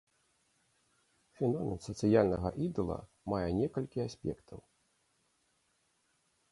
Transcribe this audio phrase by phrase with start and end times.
[1.39, 2.99] Феномен сацыяльнага ідала
[3.35, 4.59] мае некалькі аспектаў.